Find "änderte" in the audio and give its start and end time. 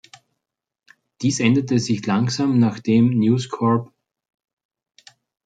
1.39-1.77